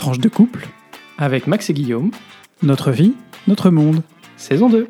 [0.00, 0.66] Tranche de couple,
[1.18, 2.10] avec Max et Guillaume,
[2.62, 3.12] notre vie,
[3.46, 4.02] notre monde.
[4.38, 4.88] saison 2.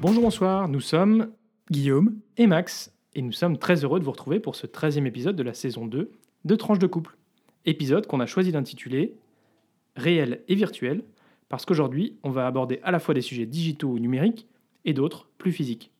[0.00, 1.30] Bonjour, bonsoir, nous sommes
[1.70, 5.36] Guillaume, et Max, et nous sommes très heureux de vous retrouver pour ce 13e épisode
[5.36, 6.10] de la saison 2
[6.44, 7.16] de Tranche de couple.
[7.66, 9.14] Épisode qu'on a choisi d'intituler
[9.94, 11.04] Réel et virtuel,
[11.48, 14.48] parce qu'aujourd'hui, on va aborder à la fois des sujets digitaux ou numériques,
[14.84, 15.92] et d'autres plus physiques.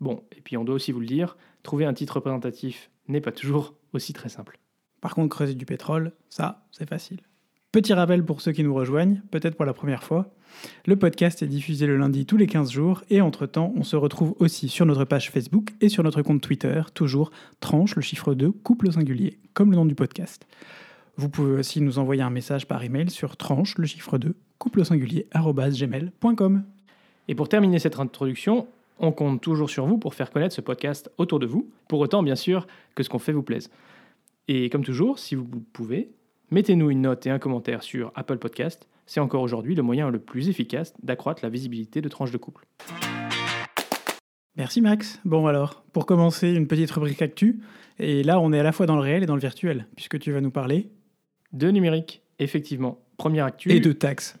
[0.00, 3.32] Bon, et puis on doit aussi vous le dire, trouver un titre représentatif n'est pas
[3.32, 4.58] toujours aussi très simple.
[5.00, 7.20] par contre creuser du pétrole, ça, c'est facile.
[7.70, 10.34] Petit rappel pour ceux qui nous rejoignent, peut-être pour la première fois.
[10.86, 14.34] Le podcast est diffusé le lundi tous les 15 jours et entre-temps, on se retrouve
[14.38, 18.50] aussi sur notre page Facebook et sur notre compte Twitter, toujours tranche le chiffre 2
[18.50, 20.46] couple singulier, comme le nom du podcast.
[21.16, 24.84] Vous pouvez aussi nous envoyer un message par email sur tranche le chiffre 2 couple
[24.84, 26.64] singulier gmail.com.
[27.28, 28.66] Et pour terminer cette introduction,
[28.98, 32.22] on compte toujours sur vous pour faire connaître ce podcast autour de vous, pour autant
[32.22, 33.70] bien sûr que ce qu'on fait vous plaise.
[34.48, 36.10] Et comme toujours, si vous pouvez,
[36.50, 40.18] mettez-nous une note et un commentaire sur Apple Podcast, c'est encore aujourd'hui le moyen le
[40.18, 42.66] plus efficace d'accroître la visibilité de tranches de couple.
[44.56, 45.20] Merci Max.
[45.24, 47.60] Bon alors, pour commencer, une petite rubrique actu.
[47.98, 50.18] Et là, on est à la fois dans le réel et dans le virtuel, puisque
[50.18, 50.90] tu vas nous parler
[51.52, 52.98] De numérique, effectivement.
[53.16, 53.70] Première actu.
[53.72, 54.38] et de taxes.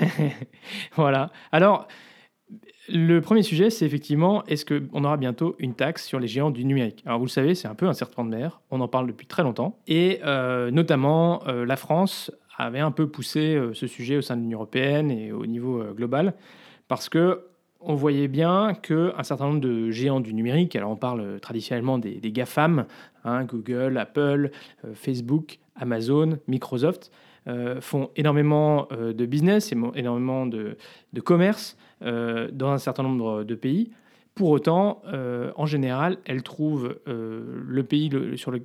[0.96, 1.30] voilà.
[1.50, 1.88] Alors,
[2.88, 6.64] le premier sujet, c'est effectivement, est-ce qu'on aura bientôt une taxe sur les géants du
[6.64, 7.02] numérique?
[7.06, 8.60] Alors, vous le savez, c'est un peu un serpent de mer.
[8.70, 9.78] On en parle depuis très longtemps.
[9.86, 14.36] Et euh, notamment, euh, la France avait un peu poussé euh, ce sujet au sein
[14.36, 16.34] de l'Union européenne et au niveau global,
[16.88, 17.46] parce que
[17.86, 22.18] on voyait bien qu'un certain nombre de géants du numérique, alors on parle traditionnellement des,
[22.32, 22.86] GAFAM,
[23.24, 24.50] hein, Google, Apple,
[24.94, 27.12] Facebook, Amazon, Microsoft,
[27.80, 30.78] font énormément de business, énormément de,
[31.22, 33.90] commerce dans un certain nombre de pays.
[34.34, 38.10] Pour autant, euh, en général, elles trouvent euh, le pays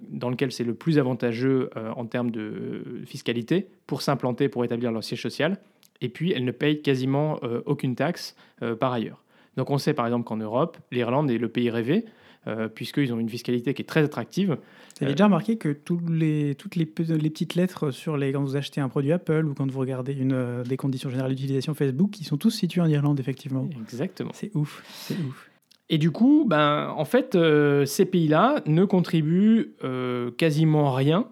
[0.09, 4.91] dans lequel c'est le plus avantageux euh, en termes de fiscalité pour s'implanter, pour établir
[4.91, 5.59] leur siège social.
[6.01, 9.23] Et puis, elles ne payent quasiment euh, aucune taxe euh, par ailleurs.
[9.57, 12.09] Donc, on sait par exemple qu'en Europe, l'Irlande est le pays rêvé, euh,
[12.67, 14.49] puisqu'ils ont une fiscalité qui est très attractive.
[14.49, 18.17] Vous avez Euh, déjà remarqué que tous les, toutes les, pe- les petites lettres sur
[18.17, 21.09] les, quand vous achetez un produit Apple ou quand vous regardez une, euh, des conditions
[21.09, 23.67] générales d'utilisation Facebook, ils sont tous situés en Irlande, effectivement.
[23.81, 24.31] Exactement.
[24.33, 25.49] C'est ouf, c'est ouf.
[25.91, 31.25] Et du coup, ben, en fait, euh, ces pays-là ne contribuent euh, quasiment rien,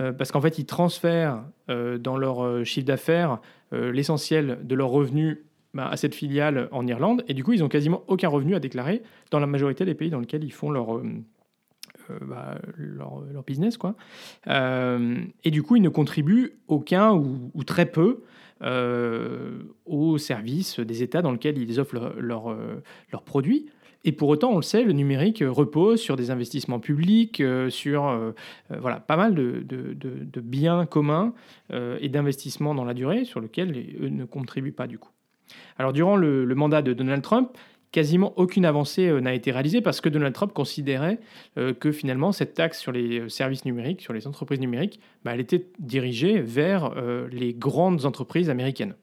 [0.00, 3.38] euh, parce qu'en fait, ils transfèrent euh, dans leur euh, chiffre d'affaires
[3.72, 5.38] euh, l'essentiel de leurs revenus
[5.74, 8.60] ben, à cette filiale en Irlande, et du coup, ils ont quasiment aucun revenu à
[8.60, 11.04] déclarer dans la majorité des pays dans lesquels ils font leur, euh,
[12.10, 13.76] euh, bah, leur, leur business.
[13.76, 13.94] Quoi.
[14.48, 18.22] Euh, et du coup, ils ne contribuent aucun ou, très peu
[19.86, 22.56] aux services des États dans lesquels ils offrent leur- leur,
[23.10, 23.70] leurs produits.
[24.04, 28.32] Et pour autant, on le sait, le numérique repose sur des investissements publics, sur
[28.68, 31.32] voilà, pas mal de, de- de- biens communs
[31.72, 35.10] et d'investissements dans la durée sur lesquels les- eux ne contribuent pas du coup.
[35.78, 37.56] Alors durant le, mandat de Donald Trump,
[37.92, 41.18] quasiment aucune avancée euh, n'a été réalisée parce que Donald Trump considérait
[41.58, 45.32] euh, que finalement cette taxe sur les euh, services numériques, sur les entreprises numériques, bah,
[45.34, 46.94] elle était dirigée vers
[47.30, 48.94] les grandes entreprises américaines.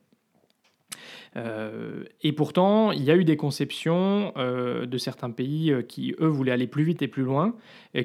[2.23, 6.65] Et pourtant, il y a eu des conceptions de certains pays qui, eux, voulaient aller
[6.65, 7.55] plus vite et plus loin,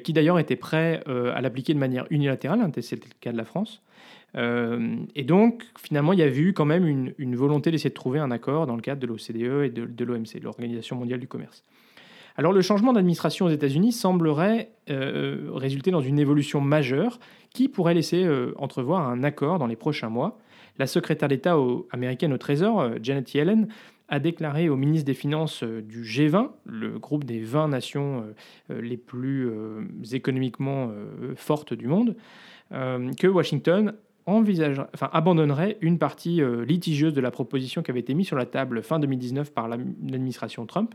[0.04, 3.46] qui d'ailleurs étaient prêts à l'appliquer de manière unilatérale, hein, c'était le cas de la
[3.46, 3.82] France.
[4.36, 7.94] Euh, et donc, finalement, il y a eu quand même une, une volonté d'essayer de
[7.94, 11.28] trouver un accord dans le cadre de l'OCDE et de, de l'OMC, l'Organisation mondiale du
[11.28, 11.64] commerce.
[12.36, 17.18] Alors, le changement d'administration aux États-Unis semblerait euh, résulter dans une évolution majeure
[17.50, 20.38] qui pourrait laisser euh, entrevoir un accord dans les prochains mois.
[20.78, 21.54] La secrétaire d'État
[21.90, 23.68] américaine au Trésor, Janet Yellen,
[24.08, 28.24] a déclaré au ministre des Finances du G20, le groupe des 20 nations
[28.70, 29.50] les plus
[30.12, 30.90] économiquement
[31.36, 32.16] fortes du monde,
[32.70, 33.94] que Washington
[34.26, 38.46] enfin, abandonnerait une partie euh, litigieuse de la proposition qui avait été mise sur la
[38.46, 40.94] table fin 2019 par l'administration Trump,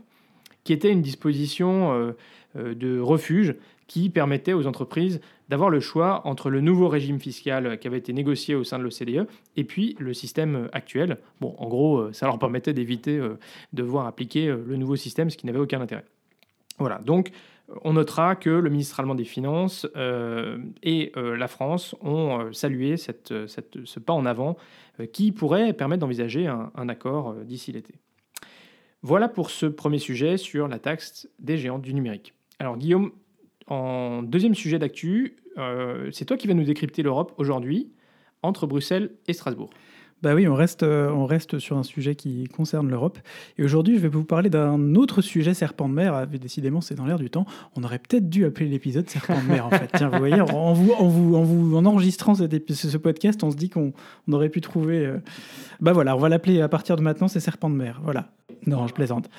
[0.64, 2.12] qui était une disposition euh,
[2.56, 3.54] euh, de refuge
[3.86, 8.12] qui permettait aux entreprises d'avoir le choix entre le nouveau régime fiscal qui avait été
[8.12, 9.26] négocié au sein de l'OCDE
[9.56, 11.16] et puis le système actuel.
[11.40, 13.18] Bon, en gros, ça leur permettait d'éviter
[13.72, 16.04] de voir appliquer le nouveau système, ce qui n'avait aucun intérêt.
[16.78, 17.30] Voilà, donc
[17.82, 22.52] on notera que le ministre allemand des Finances euh, et euh, la France ont euh,
[22.52, 24.56] salué ce pas en avant
[25.12, 27.94] qui pourrait permettre d'envisager un, accord d'ici l'été.
[29.02, 32.34] Voilà pour ce premier sujet sur la taxe des géants du numérique.
[32.58, 33.12] Alors Guillaume,
[33.68, 35.36] en deuxième sujet d'actu,
[36.10, 37.92] c'est toi qui vas nous décrypter l'Europe aujourd'hui
[38.42, 39.70] entre Bruxelles et Strasbourg.
[40.20, 43.18] Bah oui, on reste, euh, on reste sur un sujet qui concerne l'Europe.
[43.56, 46.12] Et aujourd'hui, je vais vous parler d'un autre sujet, serpent de mer.
[46.12, 47.46] Ah, décidément, c'est dans l'air du temps.
[47.76, 49.90] On aurait peut-être dû appeler l'épisode serpent de mer, en fait.
[49.96, 53.56] Tiens, vous voyez, en, vous, en, vous, en, vous, en enregistrant ce podcast, on se
[53.56, 53.92] dit qu'on
[54.32, 55.06] aurait pu trouver...
[55.06, 55.18] Euh,
[55.80, 58.00] bah voilà, on va l'appeler à partir de maintenant, c'est serpent de mer.
[58.02, 58.32] Voilà.
[58.66, 59.30] Non, je plaisante.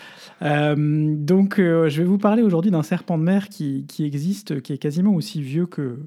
[0.44, 4.72] Euh, donc, je vais vous parler aujourd'hui d'un serpent de mer qui, qui existe, qui
[4.72, 5.98] est quasiment aussi vieux que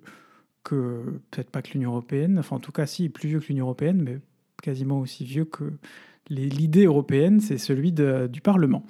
[0.64, 1.02] que
[1.32, 4.00] peut-être pas que l'Union européenne, enfin en tout cas si, plus vieux que l'Union européenne,
[4.00, 4.20] mais
[4.62, 5.72] quasiment aussi vieux que
[6.30, 8.84] l'idée européenne, c'est celui du Parlement.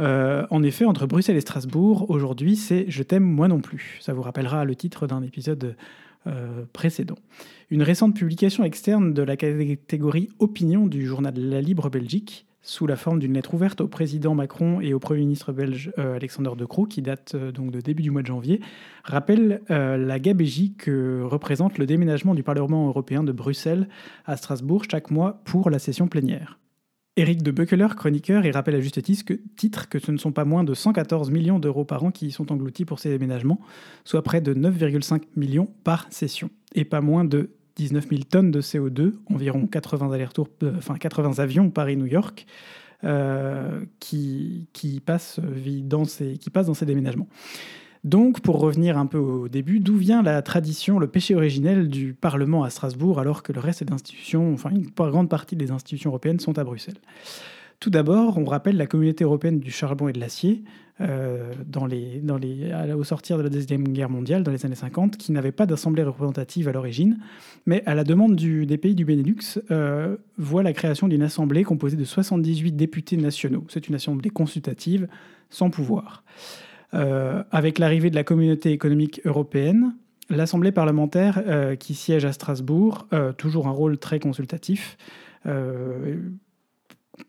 [0.00, 3.98] Euh, en effet, entre Bruxelles et Strasbourg, aujourd'hui, c'est Je t'aime moi non plus.
[4.00, 5.76] Ça vous rappellera le titre d'un épisode
[6.26, 7.18] euh, précédent.
[7.70, 12.96] Une récente publication externe de la catégorie Opinion du journal La Libre Belgique sous la
[12.96, 16.64] forme d'une lettre ouverte au président Macron et au Premier ministre belge euh, Alexander De
[16.64, 18.60] Croo, qui date euh, donc de début du mois de janvier,
[19.04, 23.88] rappelle euh, la gabégie que représente le déménagement du Parlement européen de Bruxelles
[24.24, 26.58] à Strasbourg chaque mois pour la session plénière.
[27.16, 30.64] Éric de Buckeler, chroniqueur, y rappelle à juste titre que ce ne sont pas moins
[30.64, 33.60] de 114 millions d'euros par an qui y sont engloutis pour ces déménagements,
[34.04, 38.60] soit près de 9,5 millions par session, et pas moins de 19 000 tonnes de
[38.60, 42.46] CO2, environ 80 allers-retours, euh, enfin 80 avions Paris-New York,
[43.04, 45.40] euh, qui, qui, passent
[45.82, 47.28] dans ces, qui passent dans ces déménagements.
[48.04, 52.14] Donc, pour revenir un peu au début, d'où vient la tradition, le péché originel du
[52.14, 56.10] Parlement à Strasbourg, alors que le reste des institutions, enfin une grande partie des institutions
[56.10, 56.98] européennes sont à Bruxelles?
[57.82, 60.62] Tout d'abord, on rappelle la communauté européenne du charbon et de l'acier
[61.00, 61.52] euh,
[62.94, 66.04] au sortir de la Deuxième Guerre mondiale, dans les années 50, qui n'avait pas d'assemblée
[66.04, 67.18] représentative à l'origine,
[67.66, 71.96] mais à la demande des pays du Benelux, euh, voit la création d'une assemblée composée
[71.96, 73.64] de 78 députés nationaux.
[73.68, 75.08] C'est une assemblée consultative
[75.50, 76.22] sans pouvoir.
[76.94, 79.96] Euh, avec l'arrivée de la communauté économique européenne,
[80.30, 81.42] l'assemblée parlementaire
[81.80, 83.08] qui siège à Strasbourg,
[83.38, 84.96] toujours un rôle très consultatif,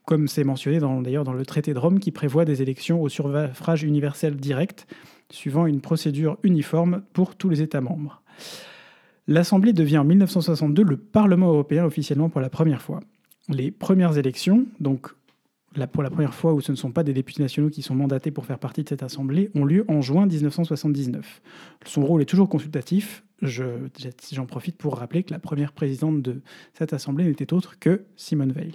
[0.06, 3.84] comme c'est mentionné d'ailleurs dans le traité de Rome qui prévoit des élections au suffrage
[3.84, 4.88] universel direct,
[5.30, 8.22] suivant une procédure uniforme pour tous les États membres.
[9.28, 13.00] L'Assemblée devient en 1962 le Parlement européen officiellement pour la première fois.
[13.50, 15.08] Les premières élections, donc
[15.92, 18.32] pour la première fois où ce ne sont pas des députés nationaux qui sont mandatés
[18.32, 21.42] pour faire partie de cette Assemblée, ont lieu en juin 1979.
[21.86, 23.24] Son rôle est toujours consultatif.
[23.42, 26.42] J'en profite pour rappeler que la première présidente de
[26.74, 28.74] cette Assemblée n'était autre que Simone Veil.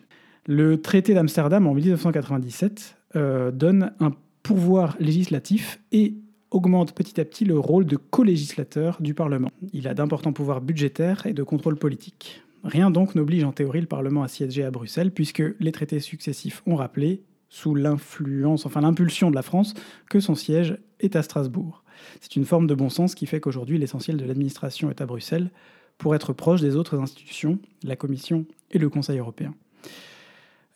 [0.50, 4.12] Le traité d'Amsterdam en 1997 euh, donne un
[4.42, 6.14] pouvoir législatif et
[6.50, 9.50] augmente petit à petit le rôle de co-législateur du Parlement.
[9.74, 12.42] Il a d'importants pouvoirs budgétaires et de contrôle politique.
[12.64, 16.62] Rien donc n'oblige en théorie le Parlement à siéger à Bruxelles, puisque les traités successifs
[16.64, 17.20] ont rappelé,
[17.50, 19.74] sous l'influence, enfin l'impulsion de la France,
[20.08, 21.84] que son siège est à Strasbourg.
[22.22, 25.50] C'est une forme de bon sens qui fait qu'aujourd'hui l'essentiel de l'administration est à Bruxelles,
[25.98, 29.54] pour être proche des autres institutions, la Commission et le Conseil européen.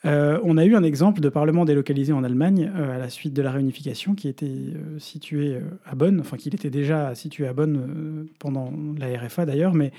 [0.04, 3.34] Euh, on a eu un exemple de parlement délocalisé en Allemagne euh, à la suite
[3.34, 7.52] de la réunification qui était euh, situé à Bonn, enfin qu'il était déjà situé à
[7.52, 9.92] Bonn pendant la RFA d'ailleurs, mais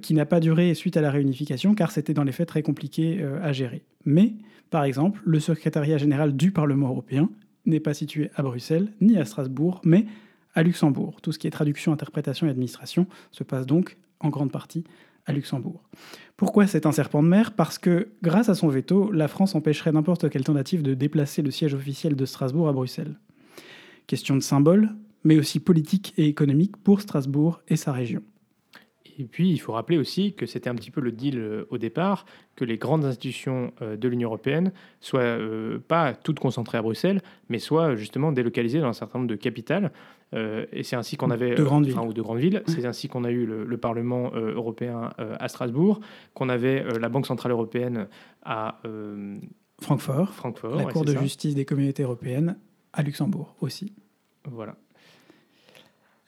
[0.00, 3.24] qui n'a pas duré suite à la réunification car c'était dans les faits très compliqué
[3.42, 3.82] à gérer.
[4.04, 4.34] Mais,
[4.70, 7.30] par exemple, le secrétariat général du Parlement européen
[7.66, 10.06] n'est pas situé à Bruxelles ni à Strasbourg, mais
[10.54, 11.20] à Luxembourg.
[11.22, 14.84] Tout ce qui est traduction, interprétation et administration se passe donc en grande partie
[15.26, 15.82] à Luxembourg.
[16.36, 17.52] Pourquoi c'est un serpent de mer?
[17.52, 21.50] Parce que, grâce à son veto, la France empêcherait n'importe quelle tentative de déplacer le
[21.50, 23.18] siège officiel de Strasbourg à Bruxelles.
[24.06, 24.90] Question de symbole,
[25.24, 28.22] mais aussi politique et économique pour Strasbourg et sa région.
[29.18, 31.78] Et puis, il faut rappeler aussi que c'était un petit peu le deal euh, au
[31.78, 32.24] départ,
[32.56, 37.20] que les grandes institutions euh, de l'Union européenne soient euh, pas toutes concentrées à Bruxelles,
[37.48, 39.92] mais soient justement délocalisées dans un certain nombre de capitales.
[40.32, 41.54] Et c'est ainsi qu'on avait...
[41.54, 41.98] De grandes villes.
[41.98, 42.62] ou de grandes villes.
[42.66, 46.00] C'est ainsi qu'on a eu le, Parlement européen à Strasbourg,
[46.34, 48.08] qu'on avait la Banque Centrale Européenne
[48.42, 48.80] à...
[49.80, 50.32] Francfort.
[50.32, 50.76] Francfort.
[50.76, 52.56] La Cour de justice des communautés européennes
[52.92, 53.92] à Luxembourg aussi.
[54.44, 54.76] Voilà.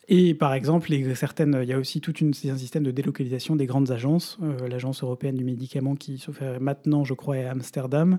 [0.08, 4.38] Et par exemple, il y a aussi tout un système de délocalisation des grandes agences.
[4.42, 8.18] Euh, L'Agence européenne du médicament qui se fait maintenant, je crois, à Amsterdam.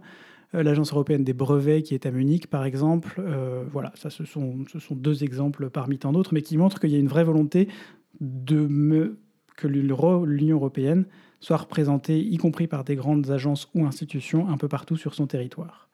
[0.53, 3.15] Euh, L'Agence européenne des brevets qui est à Munich, par exemple.
[3.19, 6.95] Euh, voilà, ça, ce sont, deux exemples parmi tant d'autres, mais qui montrent qu'il y
[6.95, 7.67] a une vraie volonté
[8.19, 9.17] de
[9.57, 11.05] que l'Union européenne
[11.39, 15.27] soit représentée, y compris par des grandes agences ou institutions, un peu partout sur son
[15.27, 15.89] territoire.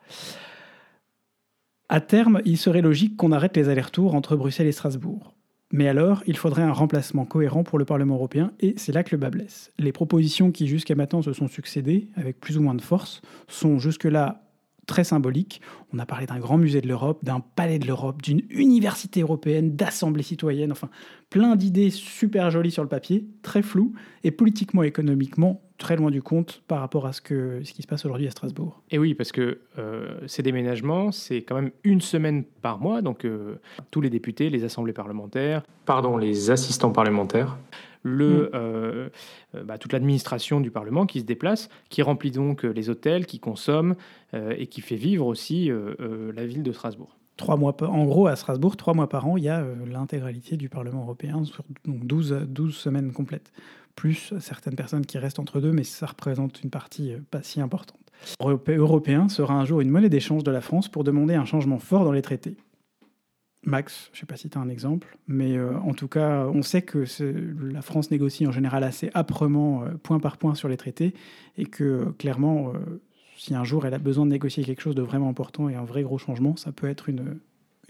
[1.89, 5.35] À terme, il serait logique qu'on arrête les allers-retours entre Bruxelles et Strasbourg.
[5.71, 9.11] Mais alors, il faudrait un remplacement cohérent pour le Parlement européen, et c'est là que
[9.11, 9.71] le bas blesse.
[9.79, 13.79] Les propositions qui jusqu'à maintenant se sont succédées, avec plus ou moins de force, sont
[13.79, 14.43] jusque-là
[14.87, 15.61] très symbolique.
[15.93, 19.75] On a parlé d'un grand musée de l'Europe, d'un palais de l'Europe, d'une université européenne,
[19.75, 20.89] d'assemblées citoyennes, enfin
[21.29, 26.21] plein d'idées super jolies sur le papier, très floues, et politiquement, économiquement, très loin du
[26.21, 28.81] compte par rapport à ce, que, ce qui se passe aujourd'hui à Strasbourg.
[28.91, 33.25] Et oui, parce que euh, ces déménagements, c'est quand même une semaine par mois, donc
[33.25, 33.55] euh,
[33.89, 37.57] tous les députés, les assemblées parlementaires, pardon, les assistants parlementaires,
[38.03, 38.49] le, mm.
[38.53, 39.09] euh,
[39.63, 43.95] bah, toute l'administration du Parlement qui se déplace, qui remplit donc les hôtels, qui consomme
[44.33, 47.17] et qui fait vivre aussi la ville de Strasbourg.
[47.37, 50.69] Trois mois, en gros, à Strasbourg, trois mois par an, il y a l'intégralité du
[50.69, 53.51] Parlement européen sur donc 12, 12 semaines complètes
[53.95, 57.61] plus certaines personnes qui restent entre deux, mais ça représente une partie euh, pas si
[57.61, 57.97] importante.
[58.67, 62.05] Européen sera un jour une monnaie d'échange de la France pour demander un changement fort
[62.05, 62.55] dans les traités.
[63.63, 66.47] Max, je ne sais pas si tu as un exemple, mais euh, en tout cas,
[66.47, 67.05] on sait que
[67.61, 71.13] la France négocie en général assez âprement, euh, point par point, sur les traités,
[71.57, 72.73] et que clairement,
[73.37, 75.83] si un jour elle a besoin de négocier quelque chose de vraiment important et un
[75.83, 77.39] vrai gros changement, ça peut être une,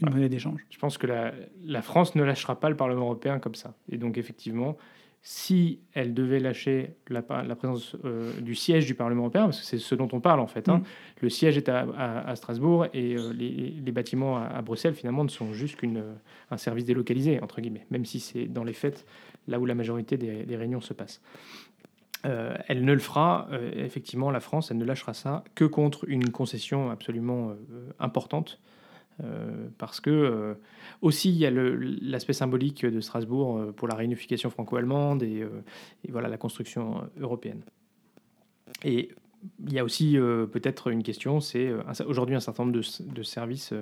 [0.02, 0.66] une monnaie d'échange.
[0.70, 3.76] Je pense que la, la, France ne lâchera pas le Parlement européen comme ça.
[3.90, 4.78] Et donc, effectivement,
[5.24, 9.78] si elle devait lâcher la, présence euh, du siège du Parlement européen, parce que c'est
[9.78, 10.80] ce dont on parle en fait, hein.
[10.80, 10.84] mm.
[11.22, 15.80] le siège est à, Strasbourg et euh, les, bâtiments à, Bruxelles finalement ne sont juste
[15.80, 19.06] qu'un service délocalisé, entre guillemets, même si c'est dans les faits
[19.48, 21.22] là où la majorité des, réunions se passent.
[22.26, 26.30] Euh, elle ne le fera, effectivement, la France, elle ne lâchera ça que contre une
[26.32, 27.56] concession absolument
[28.00, 28.60] importante
[29.24, 30.54] euh, parce que euh,
[31.02, 35.44] aussi il y a l'aspect symbolique de Strasbourg euh, pour la réunification franco-allemande et,
[36.10, 37.62] voilà la construction européenne.
[38.84, 39.10] Et
[39.66, 40.18] il y a aussi
[40.52, 41.72] peut-être une question, c'est
[42.06, 43.74] aujourd'hui un certain nombre de, de services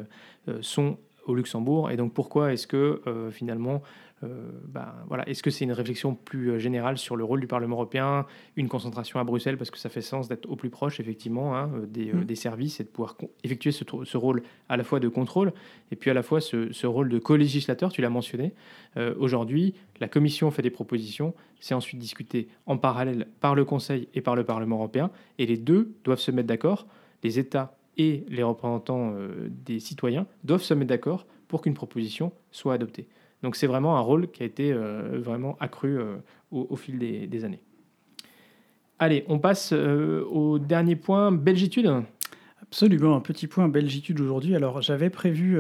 [0.62, 3.82] sont au Luxembourg et donc pourquoi est-ce que finalement
[4.24, 7.48] euh, ben, voilà, est-ce que c'est une réflexion plus euh, générale sur le rôle du
[7.48, 8.26] Parlement européen,
[8.58, 11.72] une concentration à Bruxelles, parce que ça fait sens d'être au plus proche, effectivement, hein,
[11.76, 12.26] euh, mm.
[12.26, 15.54] des, services et de pouvoir effectuer ce, ce, rôle à la fois de contrôle
[15.92, 18.54] et puis à la fois ce, rôle de co-législateur, tu l'as mentionné.
[19.18, 24.22] Aujourd'hui, la Commission fait des propositions, c'est ensuite discuté en parallèle par le Conseil et
[24.22, 26.88] par le Parlement européen, et les deux doivent se mettre d'accord,
[27.24, 29.14] les États et les représentants
[29.50, 33.08] des citoyens doivent se mettre d'accord pour qu'une proposition soit adoptée.
[33.44, 36.18] Donc c'est vraiment un rôle qui a été euh, vraiment accru euh,
[36.52, 37.62] au, fil des, années.
[39.00, 41.90] Allez, on passe euh, au dernier point, Belgitude.
[42.62, 44.56] Absolument, un petit point Belgitude aujourd'hui.
[44.56, 45.60] Alors j'avais prévu,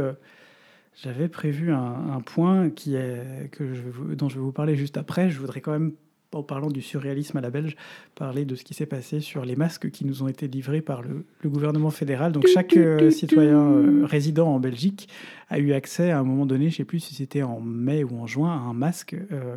[1.01, 5.29] j'avais prévu un, point qui est, que je, dont je vais vous parler juste après.
[5.29, 5.93] Je voudrais quand même
[6.33, 7.75] en parlant du surréalisme à la belge,
[8.15, 11.01] parler de ce qui s'est passé sur les masques qui nous ont été livrés par
[11.01, 12.31] le, gouvernement fédéral.
[12.31, 15.09] Donc chaque euh, citoyen euh, résident en Belgique
[15.50, 18.03] a eu accès à un moment donné, je ne sais plus si c'était en mai
[18.03, 19.55] ou en juin, à un masque euh,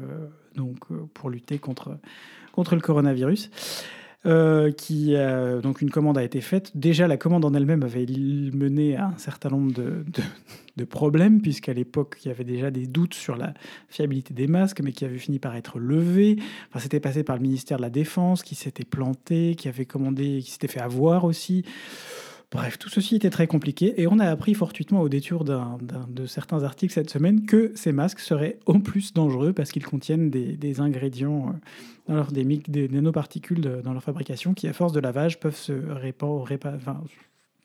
[0.56, 0.78] donc,
[1.14, 1.98] pour lutter contre,
[2.52, 3.50] contre le coronavirus.
[4.24, 5.16] Euh, qui
[5.64, 6.70] donc une commande a été faite.
[6.76, 10.04] Déjà, la commande en elle-même avait mené à un certain nombre de,
[10.76, 13.52] de, problèmes, puisqu'à l'époque, il y avait déjà des doutes sur la
[13.88, 16.36] fiabilité des masques, mais qui avaient fini par être levés.
[16.68, 20.40] Enfin, c'était passé par le ministère de la Défense, qui s'était planté, qui avait commandé,
[20.40, 21.64] qui s'était fait avoir aussi.
[22.52, 26.64] Bref, tout ceci était très compliqué et on a appris fortuitement au détour de certains
[26.64, 31.48] articles cette semaine que ces masques seraient en plus dangereux parce qu'ils contiennent des, ingrédients,
[31.48, 31.52] euh,
[32.08, 36.46] dans leur, des, nanoparticules dans leur fabrication qui, à force de lavage, peuvent se répandre,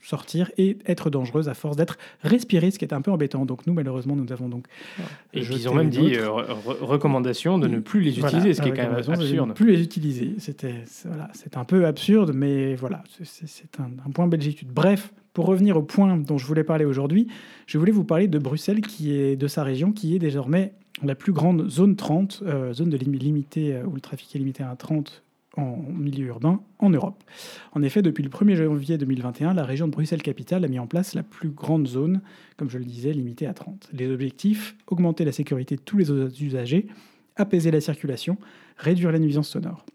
[0.01, 3.45] sortir et être dangereuse à force d'être respirée, ce qui est un peu embêtant.
[3.45, 4.65] Donc nous, malheureusement, nous avons donc...
[5.33, 8.73] Et ils ont même dit euh, recommandation de ne plus les utiliser, ce qui est
[8.73, 9.49] quand même absurde.
[9.49, 10.35] ne plus les utiliser.
[10.37, 14.69] C'était voilà, c'est un peu absurde, mais voilà, c'est un, un, point belgitude.
[14.71, 17.27] Bref, pour revenir au point dont je voulais parler aujourd'hui,
[17.67, 20.73] je voulais vous parler de Bruxelles, qui est de sa région, qui est désormais
[21.03, 24.63] la plus grande zone 30, euh, zone de limité, euh, où le trafic est limité
[24.63, 25.23] à 30
[25.57, 27.23] en milieu urbain en Europe.
[27.73, 31.13] En effet, depuis le 1er janvier 2021, la région de Bruxelles-Capitale a mis en place
[31.15, 32.21] la plus grande zone,
[32.55, 33.89] comme je le disais, limitée à 30.
[33.93, 36.11] Les objectifs, augmenter la sécurité de tous les
[36.43, 36.87] usagers,
[37.35, 38.37] apaiser la circulation,
[38.77, 39.85] réduire les nuisances sonores.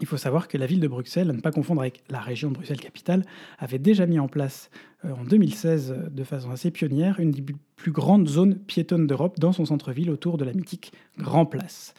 [0.00, 2.48] Il faut savoir que la ville de Bruxelles, à ne pas confondre avec la région
[2.48, 3.24] de Bruxelles-Capitale,
[3.58, 4.70] avait déjà mis en place
[5.04, 7.44] euh, en 2016, de façon assez pionnière, une des
[7.76, 11.94] plus grandes zones piétonnes d'Europe dans son centre-ville autour de la mythique Grand Place.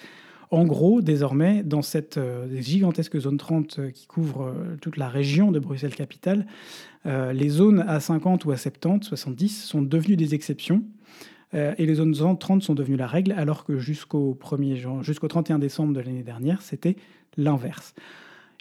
[0.51, 5.09] En gros, désormais, dans cette euh, gigantesque zone 30 euh, qui couvre euh, toute la
[5.09, 6.45] région de Bruxelles-Capitale,
[7.33, 10.83] les zones à 50 ou à 70, 70 sont devenues des exceptions.
[11.53, 15.93] et les zones 30 sont devenues la règle, alors que jusqu'au 1er jusqu'au 31 décembre
[15.93, 16.95] de l'année dernière, c'était
[17.37, 17.93] l'inverse.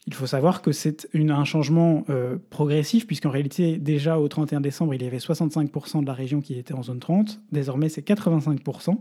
[0.07, 2.05] Il faut savoir que c'est un changement
[2.50, 6.59] progressif, puisqu'en réalité, déjà au 31 décembre, il y avait 65% de la région qui
[6.59, 7.41] était en zone 30.
[7.50, 8.99] Désormais, c'est 85%.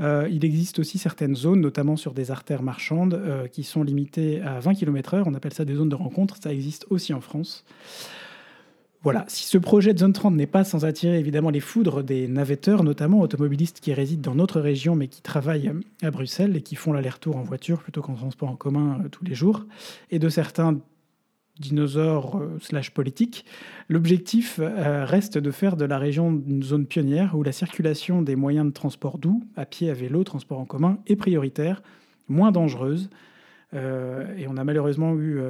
[0.00, 4.40] Euh, il existe aussi certaines zones, notamment sur des artères marchandes, euh, qui sont limitées
[4.42, 5.22] à 20 km/h.
[5.26, 6.36] On appelle ça des zones de rencontre.
[6.42, 7.64] Ça existe aussi en France.
[9.02, 12.28] voilà, si ce projet de zone 30 n'est pas sans attirer évidemment les foudres des
[12.28, 15.72] navetteurs, notamment automobilistes qui résident dans notre région mais qui travaillent
[16.02, 19.24] à Bruxelles et qui font l'aller-retour en voiture plutôt qu'en transport en commun euh, tous
[19.24, 19.66] les jours,
[20.10, 20.78] et de certains
[21.58, 23.44] dinosaures euh, slash politiques,
[23.88, 28.36] l'objectif euh, reste de faire de la région une zone pionnière où la circulation des
[28.36, 31.82] moyens de transport doux, à pied, à vélo, transport en commun, est prioritaire,
[32.28, 33.10] moins dangereuse,
[33.74, 35.40] euh, et on a malheureusement eu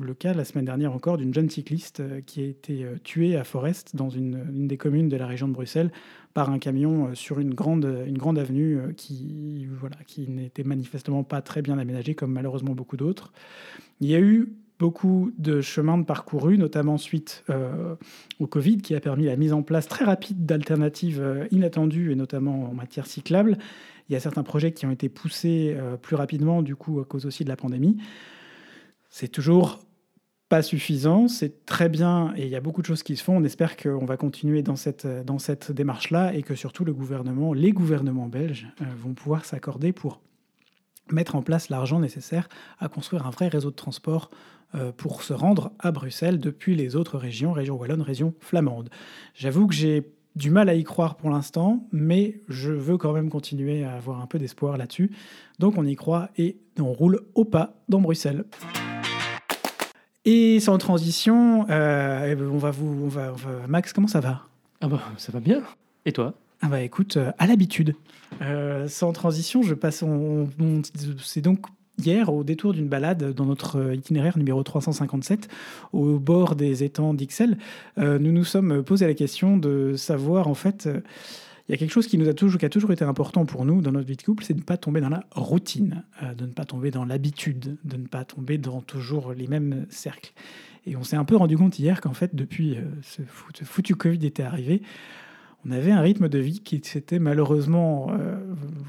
[0.00, 3.94] le cas la semaine dernière encore d'une jeune cycliste qui a été tuée à Forest,
[3.94, 5.92] dans une, une, des communes de la région de Bruxelles,
[6.34, 11.40] par un camion sur une grande, une grande avenue qui, voilà, qui n'était manifestement pas
[11.40, 13.32] très bien aménagée, comme malheureusement beaucoup d'autres.
[14.00, 14.48] Il y a eu
[14.78, 17.96] beaucoup de chemins de parcourus, notamment suite euh,
[18.38, 22.70] au Covid, qui a permis la mise en place très rapide d'alternatives inattendues, et notamment
[22.70, 23.58] en matière cyclable.
[24.08, 27.04] Il y a certains projets qui ont été poussés euh, plus rapidement, du coup, à
[27.04, 27.98] cause aussi de la pandémie.
[29.10, 29.80] C'est toujours
[30.48, 33.36] pas suffisant, c'est très bien et il y a beaucoup de choses qui se font.
[33.36, 37.52] On espère qu'on va continuer dans cette, dans cette démarche-là et que surtout le gouvernement,
[37.52, 40.22] les gouvernements belges euh, vont pouvoir s'accorder pour
[41.12, 42.48] mettre en place l'argent nécessaire
[42.78, 44.30] à construire un vrai réseau de transport
[44.74, 48.90] euh, pour se rendre à Bruxelles depuis les autres régions, région wallonne, région flamande.
[49.34, 53.30] J'avoue que j'ai du mal à y croire pour l'instant, mais je veux quand même
[53.30, 55.10] continuer à avoir un peu d'espoir là-dessus.
[55.58, 58.44] Donc on y croit et on roule au pas dans Bruxelles.
[60.24, 63.32] Et sans transition, euh, eh ben, on, va vous, on, va,
[63.66, 64.42] Max, comment ça va?
[64.80, 65.62] Ah bah ça va bien.
[66.04, 66.34] Et toi?
[66.60, 67.94] Ah bah écoute, euh, à l'habitude.
[68.42, 70.04] Euh, sans transition, je passe.
[71.22, 71.66] c'est donc
[71.98, 75.48] hier au détour d'une balade dans notre itinéraire numéro 357
[75.92, 77.58] au bord des étangs d'Ixelles,
[77.98, 80.86] euh, nous nous sommes posé la question de savoir en fait.
[80.86, 81.00] Euh,
[81.68, 83.66] il y a quelque chose qui nous a toujours, qui a toujours été important pour
[83.66, 86.32] nous dans notre vie de couple, c'est de ne pas tomber dans la routine, euh,
[86.32, 90.32] de ne pas tomber dans l'habitude, de ne pas tomber dans toujours les mêmes cercles.
[90.86, 93.20] Et on s'est un peu rendu compte hier qu'en fait, depuis ce
[93.64, 94.80] foutu Covid était arrivé,
[95.68, 98.36] on avait un rythme de vie qui s'était malheureusement, euh,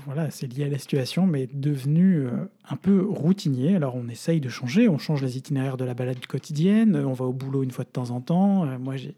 [0.05, 2.31] voilà, c'est lié à la situation, mais devenu euh,
[2.69, 3.75] un peu routinier.
[3.75, 7.25] Alors on essaye de changer, on change les itinéraires de la balade quotidienne, on va
[7.25, 8.65] au boulot une fois de temps en temps.
[8.65, 9.13] Euh, moi j'ai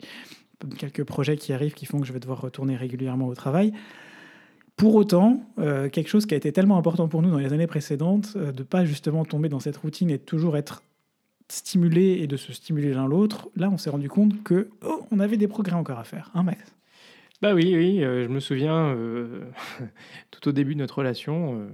[0.77, 3.73] quelques projets qui arrivent qui font que je vais devoir retourner régulièrement au travail.
[4.75, 8.35] Pour autant, quelque chose qui a été tellement important pour nous dans les années précédentes,
[8.35, 10.81] de ne pas justement tomber dans cette routine et de toujours être
[11.49, 15.19] stimulé et de se stimuler l'un l'autre, là on s'est rendu compte que oh, on
[15.19, 16.73] avait des progrès encore à faire, hein Max
[17.41, 19.45] bah oui, oui, euh, je me souviens, euh,
[20.31, 21.67] tout au début de notre relation, euh,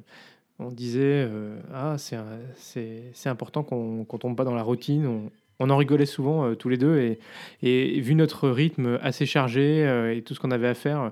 [0.60, 1.30] on disait
[1.74, 5.06] Ah, c'est important qu'on ne tombe pas dans la routine.
[5.06, 6.98] On, on en rigolait souvent tous les deux.
[7.00, 7.20] Et,
[7.64, 9.82] et, vu notre rythme assez chargé
[10.16, 11.12] et tout ce qu'on avait à faire,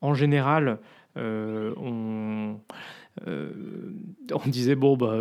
[0.00, 0.78] en général,
[1.16, 2.56] on,
[3.26, 5.16] on disait Bon, bah,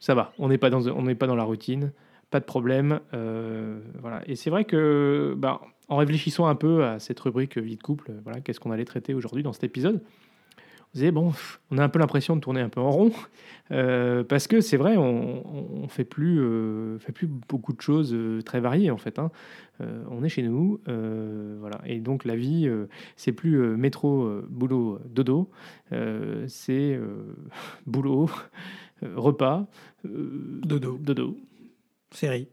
[0.00, 0.82] ça va, on n'est pas, dans,
[1.14, 1.92] pas dans la routine,
[2.30, 3.00] pas de problème.
[3.12, 4.22] voilà.
[4.26, 5.34] Et c'est vrai que.
[5.38, 8.84] Bah, en réfléchissant un peu à cette rubrique vie de couple, voilà, qu'est-ce qu'on allait
[8.84, 10.02] traiter aujourd'hui dans cet épisode
[11.12, 11.32] bon,
[11.70, 13.12] on a un peu l'impression de tourner un peu en rond,
[13.72, 18.14] euh, parce que c'est vrai, on, ne fait plus, euh, fait plus beaucoup de choses
[18.14, 19.18] euh, très variées en fait.
[19.18, 19.30] Hein.
[19.80, 22.70] on est chez nous, voilà, et donc la vie,
[23.16, 25.50] c'est plus métro, boulot, dodo,
[26.46, 26.98] c'est
[27.86, 28.30] boulot,
[29.02, 29.66] repas,
[30.04, 31.36] dodo, dodo,
[32.12, 32.48] série.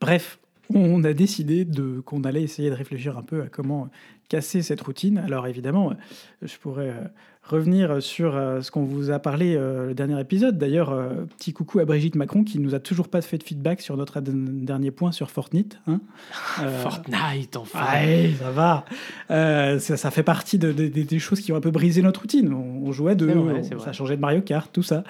[0.00, 0.38] Bref,
[0.74, 3.88] on a décidé de, qu'on allait essayer de réfléchir un peu à comment
[4.28, 5.18] casser cette routine.
[5.18, 5.92] Alors évidemment,
[6.42, 7.04] je pourrais euh,
[7.42, 10.58] revenir sur euh, ce qu'on vous a parlé euh, le dernier épisode.
[10.58, 10.94] D'ailleurs,
[11.38, 14.20] petit coucou à Brigitte Macron qui nous a toujours pas fait de feedback sur notre
[14.20, 15.78] dernier point sur Fortnite.
[15.86, 16.00] Hein.
[16.82, 17.80] Fortnite, enfin.
[17.94, 18.84] Ouais, ça va.
[19.78, 22.52] Ça, fait partie des choses qui ont un peu brisé notre routine.
[22.52, 25.04] On, jouait de, ça a changé de Mario Kart, tout ça.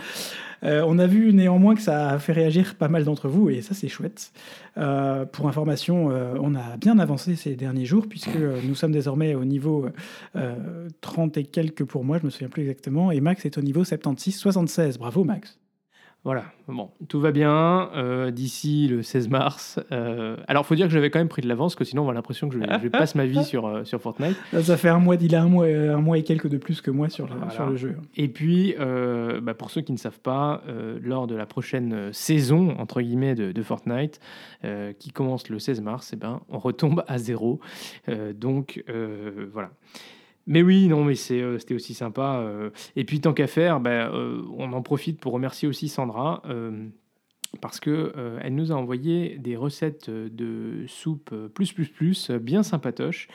[0.64, 3.62] Euh, on a vu néanmoins que ça a fait réagir pas mal d'entre vous et
[3.62, 4.32] ça c'est chouette.
[4.76, 9.34] Euh, pour information, euh, on a bien avancé ces derniers jours puisque nous sommes désormais
[9.34, 9.88] au niveau
[11.00, 13.84] 30 et quelques pour moi, je me souviens plus exactement, et Max est au niveau
[13.84, 14.98] 76-76.
[14.98, 15.58] Bravo Max.
[16.24, 19.80] Voilà, bon, tout va bien euh, d'ici le 16 mars.
[19.92, 22.12] Euh, alors, faut dire que j'avais quand même pris de l'avance, que sinon on a
[22.12, 24.36] l'impression que je, passe ma vie sur, euh, sur Fortnite.
[24.60, 26.90] Ça fait un mois, il a un mois, un mois et quelques de plus que
[26.90, 27.96] moi sur, sur le jeu.
[28.16, 28.74] Et puis,
[29.42, 30.62] bah, pour ceux qui ne savent pas,
[31.00, 34.20] lors de la prochaine saison entre guillemets de, de Fortnite,
[34.98, 37.60] qui commence le 16 mars, eh ben, on retombe à zéro.
[38.34, 38.84] donc
[39.52, 39.70] voilà.
[40.48, 42.40] Mais oui, non, mais euh, c'était aussi sympa.
[42.40, 42.70] Euh.
[42.96, 46.42] Et puis, tant qu'à faire, ben, euh, on en profite pour remercier aussi Sandra.
[47.62, 53.28] parce que elle nous a envoyé des recettes de soupe plus plus plus bien sympatoches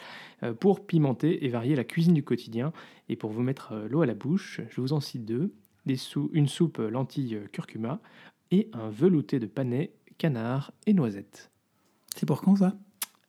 [0.60, 2.74] pour pimenter et varier la cuisine du quotidien
[3.10, 4.62] et pour vous mettre l'eau à la bouche.
[4.70, 5.56] Je vous en cite deux
[5.88, 8.02] des sou une soupe lentilles curcuma
[8.52, 11.52] et un velouté de panais, canard et noisettes.
[12.16, 12.78] C'est pour quand ça?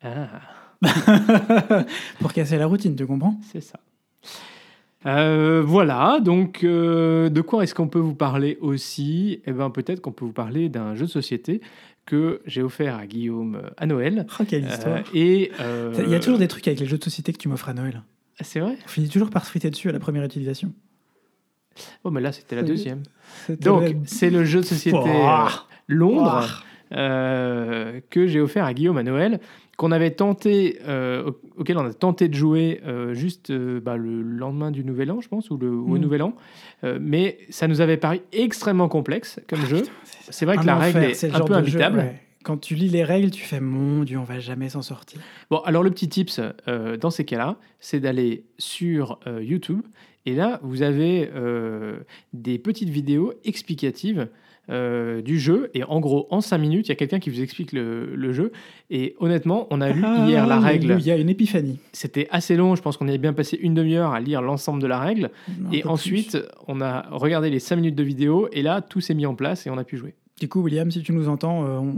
[0.03, 0.63] Ah
[2.20, 3.38] Pour casser la routine, tu comprends?
[3.52, 3.78] C'est ça.
[5.06, 9.42] Euh, voilà, donc euh, de quoi est-ce qu'on peut vous parler aussi?
[9.46, 11.60] Eh bien, peut-être qu'on peut vous parler d'un jeu de société
[12.06, 14.26] que j'ai offert à Guillaume euh, à Noël.
[14.40, 15.00] Oh, quelle histoire.
[15.12, 15.52] et
[15.98, 17.74] Il y a toujours des trucs avec les jeux de société que tu m'offres à
[17.74, 18.02] Noël.
[18.40, 18.76] C'est vrai?
[18.84, 20.72] On finit toujours par se friter dessus à la première utilisation.
[22.04, 23.02] Oh, mais là, c'était la deuxième.
[23.60, 25.10] Donc, c'est le jeu de société
[25.87, 26.64] Londres.
[26.94, 29.40] Euh, que j'ai offert à Guillaume à Noël,
[29.76, 34.22] qu'on avait tenté, euh, au- auquel on a tenté de jouer euh, juste bah, le
[34.22, 35.98] lendemain du Nouvel An, je pense, ou, le, au Mm.
[35.98, 36.35] Nouvel An.
[37.00, 39.83] Mais ça nous avait paru extrêmement complexe comme jeu.
[40.28, 41.98] C'est vrai que la règle est un peu jeu, imbitable.
[41.98, 42.20] ouais.
[42.44, 45.18] Quand tu lis les règles, tu fais mon Dieu, on va jamais s'en sortir.
[45.50, 49.80] Bon, alors le petit tips euh, dans ces cas-là, c'est d'aller sur euh, YouTube
[50.26, 51.96] et là, vous avez euh,
[52.35, 54.28] des petites vidéos explicatives
[54.70, 55.70] euh, du jeu.
[55.74, 58.33] Et en gros, en 5 minutes, il y a quelqu'un qui vous explique le, le
[58.33, 58.53] jeu.
[58.90, 60.96] Et honnêtement, on a lu hier la règle.
[60.98, 61.79] Il y a une épiphanie.
[61.92, 62.74] C'était assez long.
[62.74, 65.31] Je pense qu'on avait bien passé une demi-heure à lire l'ensemble de la règle.
[65.72, 68.48] Et ensuite, on a regardé les 5 minutes de vidéo.
[68.53, 70.14] Et là, tout s'est mis en place et on a pu jouer.
[70.40, 71.94] Du coup, William, si tu nous entends, euh, on,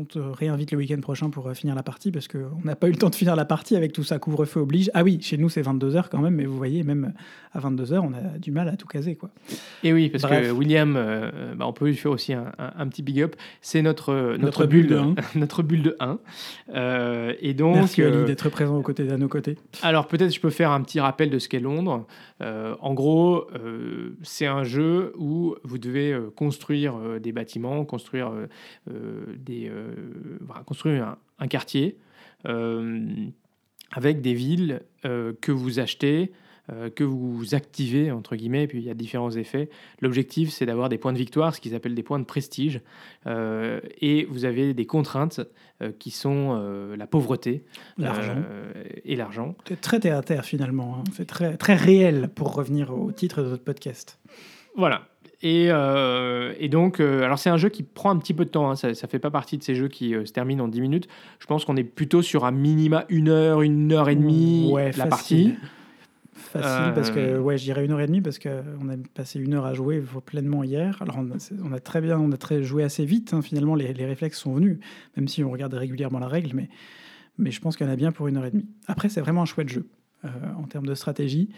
[0.00, 2.88] on te réinvite le week-end prochain pour euh, finir la partie parce qu'on n'a pas
[2.88, 4.18] eu le temps de finir la partie avec tout ça.
[4.18, 4.90] Couvre-feu oblige.
[4.94, 7.12] Ah oui, chez nous, c'est 22h quand même, mais vous voyez, même
[7.52, 9.16] à 22h, on a du mal à tout caser.
[9.16, 9.28] quoi.
[9.82, 10.46] Et oui, parce Bref.
[10.48, 13.36] que William, euh, bah, on peut lui faire aussi un, un- un petit big up.
[13.60, 15.14] C'est notre, notre, Notre bulle, de un.
[15.34, 16.18] notre bulle de 1.
[16.74, 19.58] Euh, et donc, Merci Ali euh, d'être présent aux côtés, à nos côtés.
[19.82, 22.06] alors peut-être je peux faire un petit rappel de ce qu'est Londres.
[22.40, 27.73] Euh, en gros, euh, c'est un jeu où vous devez euh, construire euh, des bâtiments,
[27.84, 28.46] construire, euh,
[28.90, 29.94] euh, des, euh,
[30.66, 31.96] construire un, un quartier
[33.90, 36.32] avec des villes que vous achetez,
[36.94, 39.68] que vous activez, entre guillemets, et puis il y a différents effets.
[40.00, 42.80] L'objectif, c'est d'avoir des points de victoire, ce qu'ils appellent des points de prestige,
[43.26, 45.40] Euh, et vous avez des contraintes
[45.80, 47.64] euh, qui sont euh, la pauvreté
[49.04, 49.54] et l'argent.
[49.66, 50.96] C'est très terre à terre finalement.
[50.98, 51.04] hein.
[51.14, 54.18] C'est très, très réel pour revenir au titre de notre podcast.
[54.76, 55.08] Voilà.
[55.42, 58.50] Et, euh, et donc, euh, alors c'est un jeu qui prend un petit peu de
[58.50, 58.70] temps.
[58.70, 58.76] hein.
[58.76, 61.08] Ça ne fait pas partie de ces jeux qui euh, se terminent en 10 minutes.
[61.38, 64.86] Je pense qu'on est plutôt sur un minima une heure, une heure et demie Ouais,
[64.96, 65.08] la facile.
[65.54, 65.54] partie.
[66.36, 68.48] Facile parce que ouais, je dirais une heure et demie parce qu'on
[68.88, 70.98] a passé une heure à jouer pleinement hier.
[71.00, 73.34] Alors on a, c'est- on a très bien, on a très joué assez vite.
[73.34, 73.42] hein.
[73.42, 74.78] Finalement, les, les réflexes sont venus,
[75.16, 76.68] même si on regarde régulièrement la règle, mais
[77.38, 78.66] mais je pense qu'il y en a bien pour une heure et demie.
[78.86, 79.86] Après, c'est vraiment un chouette jeu
[80.56, 81.48] en termes de stratégie.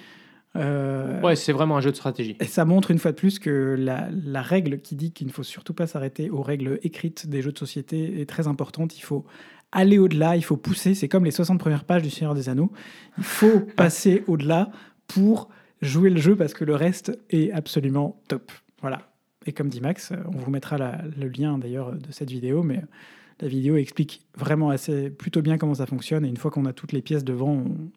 [0.56, 2.36] Euh, Ouais, c'est vraiment un jeu de stratégie.
[2.40, 5.32] Et ça montre une fois de plus que la, la règle qui dit qu'il ne
[5.32, 8.96] faut surtout pas s'arrêter aux règles écrites des jeux de société est très importante.
[8.98, 9.24] Il faut
[9.72, 10.94] aller au-delà, il faut pousser.
[10.94, 12.70] C'est comme les 60 premières pages du Seigneur des Anneaux.
[13.18, 14.70] Il faut passer au-delà
[15.08, 15.48] pour
[15.82, 18.50] jouer le jeu parce que le reste est absolument top.
[18.80, 19.02] Voilà.
[19.46, 22.62] Et comme dit Max, euh, on vous mettra la- le lien d'ailleurs de cette vidéo,
[22.62, 22.82] mais
[23.40, 26.24] la vidéo explique vraiment assez plutôt bien comment ça fonctionne.
[26.24, 27.90] Et une fois qu'on a toutes les pièces devant, on-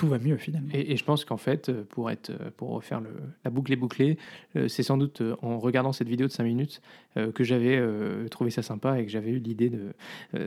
[0.00, 0.70] tout va mieux finalement.
[0.72, 3.10] Et, et je pense qu'en fait, euh, pour, être, euh, pour refaire le-
[3.44, 4.16] la boucle est bouclée,
[4.56, 6.80] euh, c'est sans doute euh, en regardant cette vidéo de 5 minutes
[7.18, 9.70] euh, que j'avais euh, trouvé ça sympa et que j'avais eu l'idée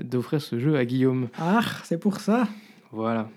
[0.04, 1.28] d'offrir ce jeu à Guillaume.
[1.38, 2.48] Ah, c'est pour ça.
[2.92, 3.30] Voilà.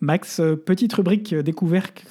[0.00, 2.04] Max, petite rubrique découverte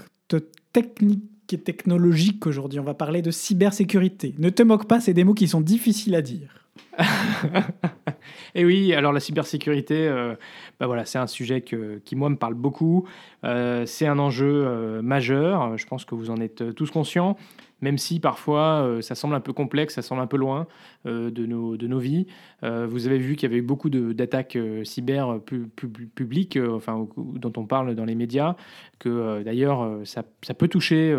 [0.73, 2.79] technique et technologique aujourd'hui.
[2.79, 4.35] On va parler de cybersécurité.
[4.39, 6.65] Ne te moque pas, c'est des mots qui sont difficiles à dire.
[8.55, 10.35] Et oui, alors la cybersécurité, euh,
[10.79, 13.07] bah voilà, c'est un sujet qui, moi, me parle beaucoup.
[13.43, 15.77] Euh, c'est un enjeu euh, majeur.
[15.77, 17.37] Je pense que vous en êtes euh, tous conscients,
[17.81, 20.65] même si parfois ça semble un peu complexe, ça semble un peu loin
[21.05, 22.25] de, nos, de nos vies.
[22.63, 27.53] Vous avez vu qu'il y avait eu beaucoup d'attaques cyber pu- pu- publiques, enfin, dont
[27.55, 28.55] on parle dans les médias,
[28.97, 30.23] que d'ailleurs ça,
[30.57, 31.15] peut toucher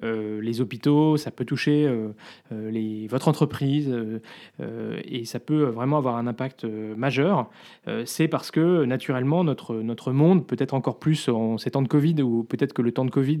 [0.00, 1.92] les hôpitaux, ça peut toucher
[3.10, 3.92] votre entreprise,
[5.08, 7.50] et ça peut vraiment avoir un impact euh, majeur.
[7.86, 11.88] Euh, c'est parce que naturellement notre, notre monde, peut-être encore plus en ces temps de
[11.88, 13.38] Covid, ou peut-être que le temps de Covid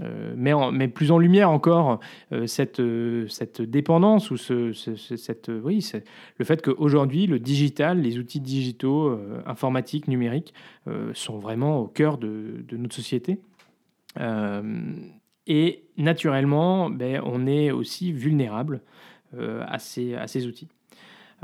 [0.00, 2.00] euh, met, en- met plus en lumière encore
[2.46, 2.82] cette,
[3.28, 5.88] cette dépendance, ou ce, ce- ce- cette, oui,
[6.38, 10.52] le fait qu'aujourd'hui, le digital, les outils digitaux, informatiques, numériques,
[11.14, 13.38] sont vraiment au cœur de, notre société.
[15.46, 18.80] Et naturellement, ben, on est aussi vulnérable
[19.38, 20.68] à, ces, à ces outils.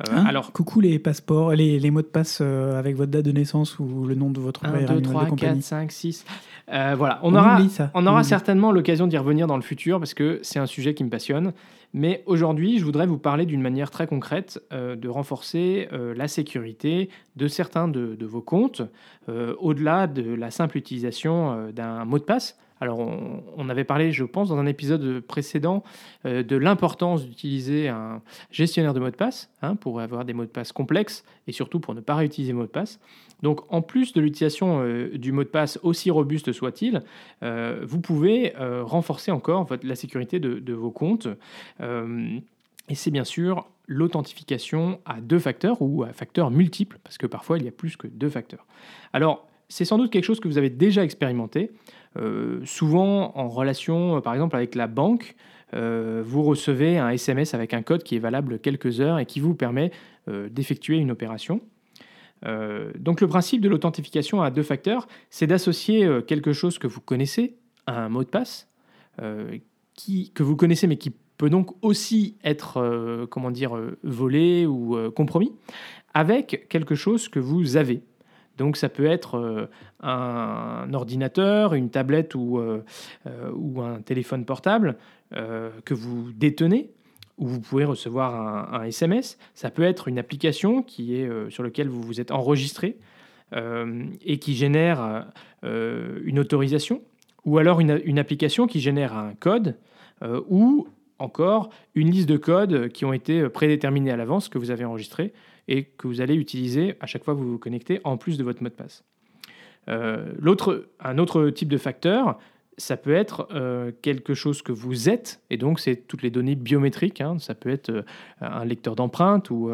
[0.01, 3.25] Euh, Hein alors, coucou les passeports, les, les mots de passe euh, avec votre date
[3.25, 5.61] de naissance ou le nom de votre 1, meilleur 2, animal 3, de compagnie.
[5.61, 6.25] 4, 5, 6.
[6.73, 9.99] Euh, voilà, on, On aura, ça, on aura certainement l'occasion d'y revenir dans le futur
[9.99, 11.53] parce que c'est un sujet qui me passionne.
[11.97, 16.27] Mais aujourd'hui, je voudrais vous parler d'une manière très concrète euh, de renforcer euh, la
[16.27, 18.83] sécurité de certains de, de vos comptes,
[19.29, 22.59] euh, au-delà de la simple utilisation euh, d'un mot de passe.
[22.85, 25.83] Alors, on, avait parlé, je pense, dans un épisode précédent
[26.25, 28.21] de l'importance d'utiliser un
[28.51, 31.81] gestionnaire de mots de passe hein, pour avoir des mots de passe complexes et surtout
[31.81, 33.01] pour ne pas réutiliser mots de passe.
[33.43, 37.03] Donc, en plus de l'utilisation du mot de passe, aussi robuste soit-il,
[37.41, 41.29] vous pouvez renforcer encore la sécurité de, vos comptes.
[41.81, 47.57] et c'est bien sûr l'authentification à deux facteurs ou à facteurs multiples, parce que parfois
[47.57, 48.67] il y a plus que deux facteurs.
[49.15, 52.04] Alors, c'est sans doute quelque chose que vous avez déjà expérimenté, euh,
[52.65, 55.35] souvent en relation, euh, par exemple, avec la banque.
[55.75, 59.41] Euh, vous recevez un SMS avec un code qui est valable quelques heures et qui
[59.41, 59.91] vous permet
[60.27, 61.61] d'effectuer une opération.
[62.99, 67.57] donc le principe de l'authentification à deux facteurs, c'est d'associer quelque chose que vous connaissez
[67.87, 68.71] un mot de passe,
[69.19, 74.97] que vous connaissez mais qui peut donc aussi être euh, comment dire, euh, volé ou
[74.97, 75.53] euh, compromis
[76.13, 78.03] avec quelque chose que vous avez.
[78.59, 79.69] Donc ça peut être
[80.01, 82.61] un ordinateur, une tablette ou,
[83.53, 84.97] ou un téléphone portable
[85.31, 86.91] que vous détenez,
[87.39, 89.39] où vous pouvez recevoir un, SMS.
[89.55, 92.97] Ça peut être une application qui est, sur laquelle vous vous êtes enregistré
[93.53, 95.27] et qui génère
[95.63, 97.03] une autorisation,
[97.45, 99.77] ou alors une, une, application qui génère un code
[100.49, 100.87] ou
[101.19, 105.33] encore une liste de codes qui ont été prédéterminés à l'avance, que vous avez enregistrés
[105.69, 108.45] et que vous allez utiliser à chaque fois que vous vous connectez, en plus de
[108.45, 109.05] votre mot de passe.
[109.89, 110.33] Euh,
[111.01, 112.39] un autre type de facteur,
[112.77, 116.55] ça peut être euh, quelque chose que vous êtes, et donc c'est toutes les données
[116.55, 117.39] biométriques, hein.
[117.39, 118.03] ça peut être euh,
[118.41, 119.71] un lecteur d'empreintes ou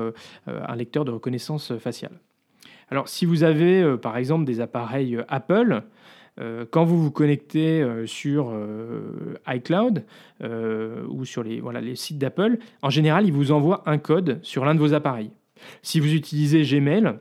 [0.47, 2.21] un lecteur de reconnaissance faciale.
[2.91, 5.83] Alors si vous avez par exemple des appareils Apple,
[6.71, 8.53] quand vous vous connectez sur
[9.47, 10.05] iCloud
[10.43, 14.75] ou sur les, les sites d'Apple, en général, il vous envoie un code sur l'un
[14.75, 15.31] de vos appareils.
[15.83, 17.19] Si vous utilisez Gmail,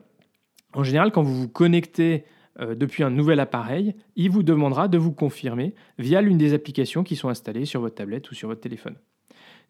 [0.74, 2.26] en général, quand vous vous connectez
[2.60, 7.16] depuis un nouvel appareil, il vous demandera de vous confirmer via l'une des applications qui
[7.16, 8.96] sont installées sur votre tablette ou sur votre téléphone.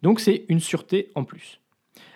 [0.02, 1.60] Donc c'est une sûreté en plus.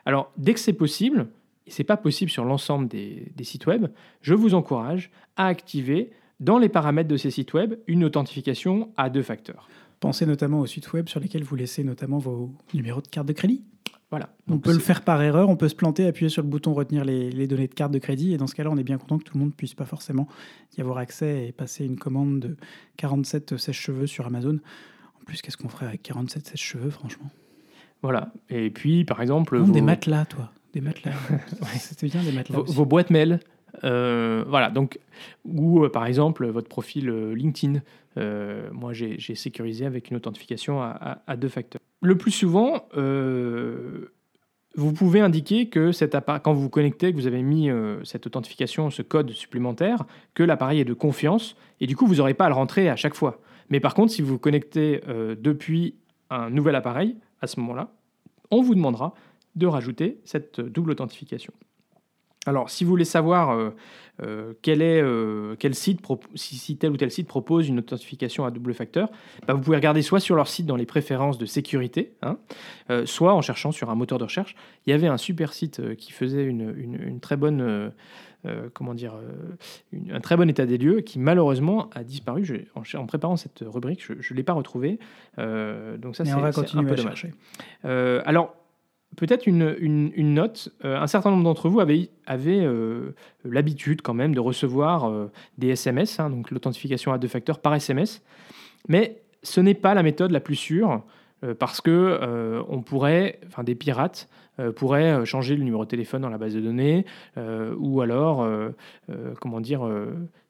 [0.05, 1.29] Alors dès que c'est possible,
[1.67, 3.87] et ce n'est pas possible sur l'ensemble des, des, sites web,
[4.21, 9.11] je vous encourage à activer dans les paramètres de ces sites web une authentification à
[9.11, 9.69] deux facteurs.
[10.01, 13.33] Pensez notamment aux sites web sur lesquels vous laissez notamment vos numéros de carte de
[13.33, 13.63] crédit.
[14.15, 14.29] Voilà.
[14.49, 17.05] On peut le faire par erreur, on peut se planter, appuyer sur le bouton retenir
[17.05, 19.25] les, données de carte de crédit, et dans ce cas-là, on est bien content que
[19.25, 20.29] tout le monde puisse pas forcément
[20.79, 22.57] y avoir accès et passer une commande de
[22.97, 24.61] 47 sèche-cheveux sur Amazon.
[25.21, 27.29] En plus, qu'est-ce qu'on ferait avec 47 sèche-cheveux, franchement?
[28.03, 28.33] Voilà.
[28.51, 29.61] Et puis, par exemple.
[29.73, 30.53] Des matelas, toi.
[30.75, 31.15] Des matelas.
[31.81, 32.61] C'était bien des matelas.
[32.61, 33.41] vos boîtes mail.
[33.83, 34.99] Euh, voilà, donc,
[35.45, 37.81] ou euh, par exemple votre profil euh, LinkedIn.
[38.73, 41.81] moi, j'ai sécurisé avec une authentification à, deux facteurs.
[42.01, 42.87] Le plus souvent,
[44.77, 47.71] vous pouvez indiquer que cet quand vous vous connectez, que vous avez mis
[48.05, 52.35] cette authentification, ce code supplémentaire, que l'appareil est de confiance, et du coup, vous n'aurez
[52.35, 53.41] pas à le rentrer à chaque fois.
[53.69, 55.01] Mais par contre, si vous vous connectez
[55.41, 55.97] depuis
[56.31, 57.91] un nouvel appareil, à ce moment-là,
[58.53, 59.15] on vous demandera
[59.57, 61.53] de rajouter cette double authentification.
[62.47, 63.71] Alors, si vous voulez savoir euh,
[64.23, 66.01] euh, quel, est, euh, quel site,
[66.35, 69.11] si, tel ou tel site propose une authentification à double facteur,
[69.47, 72.39] bah, vous pouvez regarder soit sur leur site dans les préférences de sécurité, hein,
[73.07, 74.55] soit en cherchant sur un moteur de recherche.
[74.87, 77.93] Il y avait un super site qui faisait une, très bonne,
[78.73, 79.15] comment dire,
[80.11, 82.69] un très bon état des lieux qui malheureusement a disparu.
[82.75, 84.99] en, préparant cette rubrique, je ne l'ai pas retrouvé.
[85.39, 87.27] donc ça, c'est un peu dommage.
[87.85, 88.55] alors,
[89.17, 90.71] peut-être une, note.
[90.85, 95.69] Euh, un certain nombre d'entre vous avaient, euh, l'habitude quand même de recevoir euh, des
[95.69, 98.23] SMS, hein, donc l'authentification à deux facteurs par SMS.
[98.89, 101.03] Mais ce n'est pas la méthode la plus sûre
[101.59, 104.31] parce que on pourrait, enfin des pirates
[104.77, 107.05] pourraient changer le numéro de téléphone dans la base de données
[107.37, 108.49] ou alors,
[109.41, 109.87] comment dire,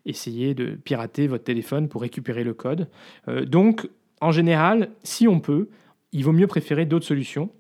[0.07, 2.89] essayer de pirater votre téléphone pour récupérer le code.
[3.47, 3.89] donc,
[4.21, 5.69] en général, si on peut,
[6.13, 7.51] il vaut mieux préférer d'autres solutions.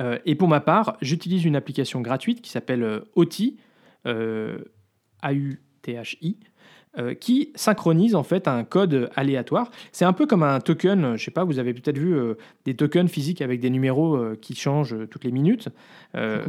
[0.00, 3.58] Euh, et pour ma part, j'utilise une application gratuite qui s'appelle euh, OTI,
[4.06, 4.58] euh,
[5.22, 6.36] A-U-T-H-I,
[7.20, 9.70] qui synchronise en fait un code aléatoire.
[9.92, 12.16] C'est un peu comme un token, je sais pas, vous avez peut-être vu
[12.64, 15.68] des tokens physiques avec des numéros qui changent toutes les minutes.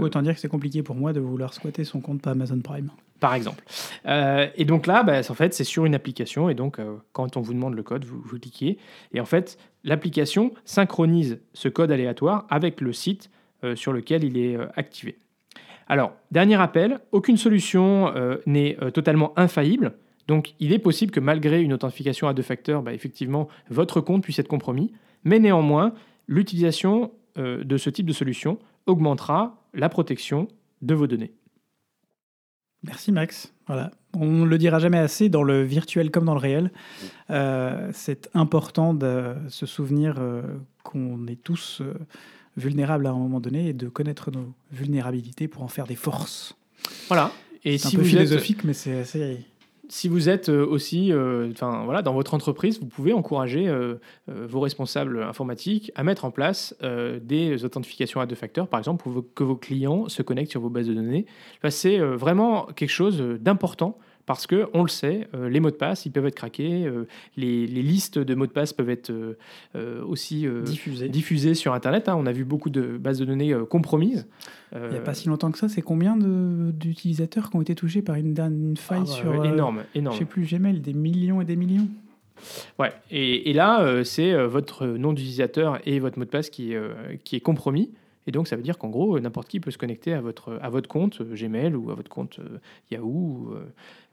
[0.02, 2.90] autant dire que c'est compliqué pour moi de vouloir squatter son compte par Amazon Prime.
[3.20, 3.64] Par exemple.
[4.08, 6.80] et donc là, bah, en fait, c'est sur une application et donc
[7.12, 8.80] quand on vous demande le code, vous, vous cliquez
[9.14, 13.39] et en fait, l'application synchronise ce code aléatoire avec le site euh,
[13.76, 15.18] sur lequel il est euh, activé.
[15.88, 19.94] Alors, dernier rappel, aucune solution euh, n'est totalement infaillible.
[20.28, 24.24] Donc, il est possible que malgré une authentification à deux facteurs, bah, effectivement, votre compte
[24.24, 24.94] puisse être compromis.
[25.24, 25.94] Mais néanmoins,
[26.28, 30.48] l'utilisation de ce type de solution augmentera la protection
[30.82, 31.32] de vos données.
[32.84, 33.54] Merci Max.
[33.68, 36.72] Voilà, On ne le dira jamais assez, dans le virtuel comme dans le réel,
[37.30, 40.42] euh, c'est important de se souvenir euh,
[40.84, 41.94] qu'on est tous euh,
[42.60, 46.56] vulnérables à un moment donné et de connaître nos vulnérabilités pour en faire des forces.
[47.08, 47.32] Voilà.
[47.66, 49.40] Et si un peu vous êtes, philosophique, mais c'est assez...
[49.90, 53.96] si vous êtes euh, aussi, euh, enfin voilà, dans votre entreprise, vous pouvez encourager euh,
[54.30, 56.76] euh, vos responsables informatiques à mettre en place
[57.22, 60.70] des authentifications à deux facteurs, par exemple, pour que vos clients se connectent sur vos
[60.70, 61.26] bases de données.
[61.58, 63.98] Enfin, c'est vraiment quelque chose d'important.
[64.30, 67.08] Parce que on le sait, euh, les mots de passe, ils peuvent être craqués, euh,
[67.36, 69.12] les, les listes de mots de passe peuvent être
[69.76, 71.10] euh, aussi diffusé.
[71.10, 72.08] diffusées sur Internet.
[72.08, 72.16] hein.
[72.16, 74.28] On a vu beaucoup de bases de données compromises.
[74.76, 78.04] Il n'y a pas si longtemps que ça, c'est combien d'utilisateurs qui ont été touchés
[78.04, 79.32] par une, une faille ah sur...
[79.32, 80.16] euh, énorme, Je énorme.
[80.20, 81.88] sais plus, Gmail, des millions et des millions.
[82.78, 86.80] Ouais, et, et là, c'est votre nom d'utilisateur et votre mot de passe qui, est,
[87.24, 87.90] qui est compromis.
[88.28, 90.70] Et donc, ça veut dire qu'en gros, n'importe qui peut se connecter à votre, à
[90.70, 92.40] votre compte Gmail ou à votre compte
[92.92, 93.56] Yahoo.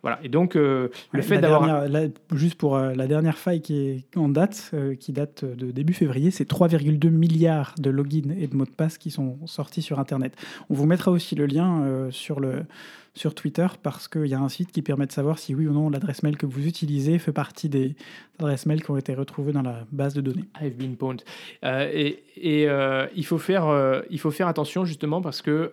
[0.03, 0.21] Voilà.
[0.23, 1.89] Et donc, euh, le Ouais, fait d'avoir.
[2.33, 5.95] juste pour euh, la dernière faille qui est en date, euh, qui date de début
[5.95, 9.99] février, c'est 3,2 milliards de logins et de mots de passe qui sont sortis sur
[9.99, 10.37] Internet.
[10.71, 12.67] On vous mettra aussi le lien sur, le,
[13.15, 15.73] sur Twitter parce qu'il y a un site qui permet de savoir si oui ou
[15.73, 17.97] non l'adresse mail que vous utilisez fait partie des
[18.39, 20.45] adresses mail qui ont été retrouvées dans la base de données.
[20.61, 21.23] I've been pwned.
[21.65, 22.69] Et et,
[23.17, 25.73] il, faut faire, il faut faire attention justement parce que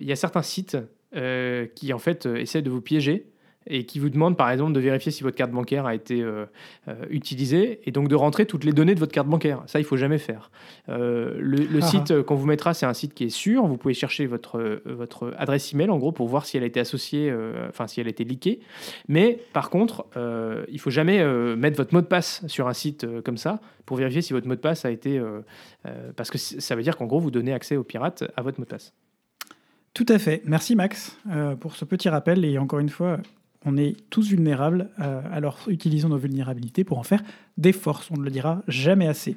[0.00, 0.76] il y a certains sites
[1.16, 3.26] euh, qui en fait euh, essaient de vous piéger
[3.68, 6.46] et qui vous demandent par exemple de vérifier si votre carte bancaire a été euh,
[6.88, 9.62] euh, utilisée et donc de rentrer toutes les données de votre carte bancaire.
[9.66, 10.50] Ça, il faut jamais faire.
[10.88, 13.66] Euh, le le Ah site qu'on vous mettra, c'est un site qui est sûr.
[13.66, 16.80] Vous pouvez chercher votre, votre adresse email en gros pour voir si elle a été
[16.80, 17.32] associée,
[17.68, 18.60] enfin si elle a été leakée.
[19.06, 20.06] Mais par contre,
[20.70, 21.22] il faut jamais
[21.56, 24.54] mettre votre mot de passe sur un site comme ça pour vérifier si votre mot
[24.54, 25.20] de passe a été.
[26.16, 28.64] parce que ça veut dire qu'en gros, vous donnez accès aux pirates à votre mot
[28.64, 28.94] de passe.
[29.98, 30.42] Tout à fait.
[30.44, 32.44] Merci Max euh, pour ce petit rappel.
[32.44, 33.18] Et encore une fois,
[33.64, 37.20] on est tous vulnérables, euh, alors utilisons nos vulnérabilités pour en faire
[37.56, 38.08] des forces.
[38.12, 39.36] On ne le dira jamais assez.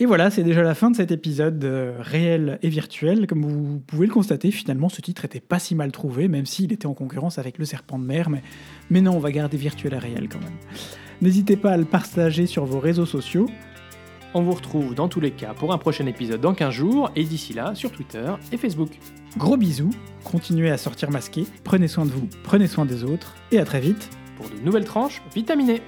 [0.00, 3.28] Et voilà, c'est déjà la fin de cet épisode euh, réel et virtuel.
[3.28, 6.72] Comme vous pouvez le constater, finalement, ce titre était pas si mal trouvé, même s'il
[6.72, 8.28] était en concurrence avec le serpent de mer.
[8.28, 8.42] Mais,
[8.90, 10.58] mais non, on va garder virtuel et réel quand même.
[11.20, 13.46] N'hésitez pas à le partager sur vos réseaux sociaux.
[14.32, 17.24] On vous retrouve dans tous les cas pour un prochain épisode dans 15 jours et
[17.24, 18.90] d'ici là sur Twitter et Facebook.
[19.36, 19.90] Gros bisous,
[20.22, 23.80] continuez à sortir masqué, prenez soin de vous, prenez soin des autres, et à très
[23.80, 25.82] vite Pour de nouvelles tranches vitaminées.